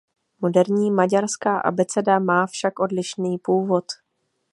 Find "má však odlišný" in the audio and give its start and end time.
2.19-3.37